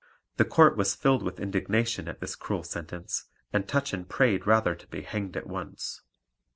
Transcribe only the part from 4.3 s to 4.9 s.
rather to